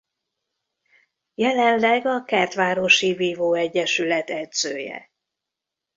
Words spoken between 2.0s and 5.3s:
a Kertvárosi Vívó Egyesület edzője.